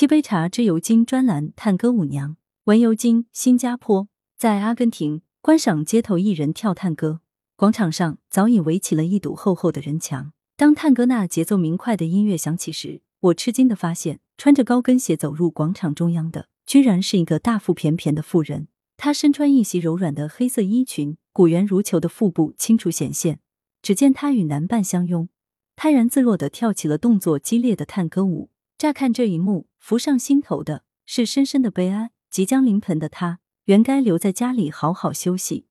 [0.00, 7.20] 七杯茶之尤金专栏探歌舞娘，文游金，新加坡，在阿根廷观赏街头艺人跳探戈，
[7.54, 10.32] 广场上早已围起了一堵厚厚的人墙。
[10.56, 18.68] 当探戈那节奏明快的音乐响起时，我吃惊的发现，穿着高跟鞋走入广场中央的，居然是一个大腹便便的妇人。
[18.96, 23.40] 她身穿一袭柔软的黑色衣裙，古圆如球的腹部清楚显现。
[23.82, 25.28] 只见她与男伴相拥，
[25.76, 28.48] 泰然自若的跳起了动作激烈的探戈舞。
[28.78, 32.12] 乍看这一幕，浮上心头的是深深的悲哀。
[32.30, 35.66] 即将临盆的她，原该留在家里好好休息，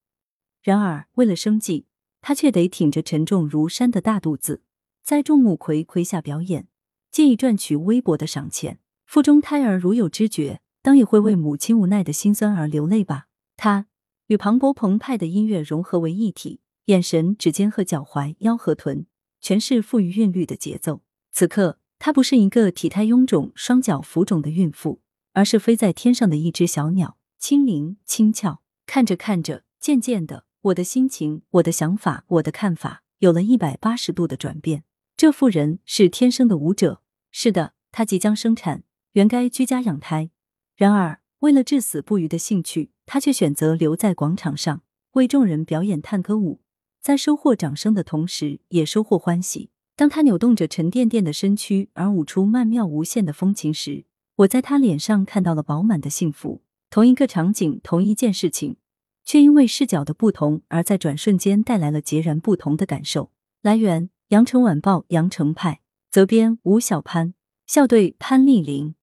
[0.62, 1.86] 然而为了生计，
[2.20, 4.62] 她却得挺着沉重如山的大肚子，
[5.02, 6.68] 在众目睽睽下表演，
[7.10, 8.80] 借以赚取微薄的赏钱。
[9.06, 13.28] 腹中胎儿如有知觉，当也会为母亲无奈的心酸而流泪吧？
[13.56, 13.88] 她
[14.28, 19.06] 与磅礴澎湃的音乐融合为一体，眼神、指尖和脚踝、腰和臀，
[19.40, 21.00] 全是富于韵律的节奏。
[21.32, 25.02] 此刻，她不是一个体态臃肿、双脚浮肿的孕妇，
[25.34, 28.62] 而是飞在天上的一只小鸟，轻灵轻巧。
[28.86, 34.84] 看着看着，渐渐的，我的心情、我的想法、我的看法，有了一百八十度的转变。
[35.16, 38.84] 这妇人是天生的舞者，是的，她即将生产。
[39.14, 40.30] 原该居家养胎，
[40.76, 46.62] 然而为了至死不渝的兴趣，她却选择留在广场上为众人表演探戈舞，
[47.02, 49.72] 在收获掌声的同时，也收获欢喜。
[50.00, 54.06] 当他扭动着沉甸甸的身躯而舞出曼妙无限的风情时，
[54.38, 56.62] 我在他脸上看到了饱满的幸福。
[56.90, 58.78] 同一个场景，同一件事情，
[59.26, 63.32] 却因为视角的不同，而在转瞬间带来了截然不同的感受。
[63.62, 67.34] 来源：羊城晚报羊城派，责编：吴小潘，
[67.68, 68.96] 校对：潘丽玲。